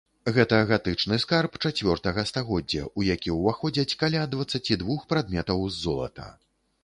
Гэта 0.35 0.59
гатычны 0.69 1.17
скарб 1.23 1.57
чацвёртага 1.67 2.23
стагоддзя, 2.31 2.87
у 3.01 3.05
які 3.09 3.35
ўваходзяць 3.35 3.97
каля 4.05 4.23
дваццаці 4.33 4.79
двух 4.85 5.03
прадметаў 5.11 5.59
з 5.77 5.85
золата. 5.85 6.27